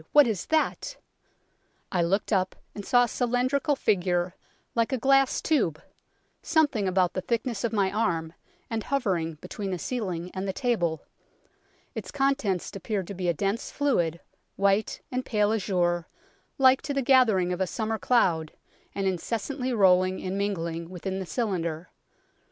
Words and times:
what 0.13 0.25
is 0.25 0.47
that?'" 0.47 0.97
I 1.91 2.01
looked 2.01 2.33
up, 2.33 2.55
and 2.73 2.83
saw 2.83 3.03
a 3.03 3.07
cylindrical 3.07 3.75
figure, 3.75 4.33
like 4.73 4.91
a 4.91 4.97
glass 4.97 5.43
tube, 5.43 5.79
something 6.41 6.87
about 6.87 7.13
the 7.13 7.21
thickness 7.21 7.63
of 7.63 7.71
my 7.71 7.91
arm, 7.91 8.33
and 8.67 8.81
hovering 8.83 9.35
between 9.41 9.69
the 9.69 9.77
ceiling 9.77 10.31
and 10.33 10.47
the 10.47 10.53
table; 10.53 11.03
its 11.93 12.09
contents 12.09 12.75
appeared 12.75 13.05
to 13.09 13.13
be 13.13 13.29
a 13.29 13.33
dense 13.35 13.69
fluid, 13.69 14.19
white 14.55 15.01
and 15.11 15.23
pale 15.23 15.53
azure, 15.53 16.07
like 16.57 16.81
to 16.81 16.95
the 16.95 17.03
gathering 17.03 17.53
of 17.53 17.61
a 17.61 17.67
summer 17.67 17.99
cloud, 17.99 18.53
and 18.95 19.05
incessantly 19.05 19.71
rolling 19.71 20.19
and 20.23 20.35
mingling 20.35 20.89
within 20.89 21.19
the 21.19 21.27
cylinder. 21.27 21.89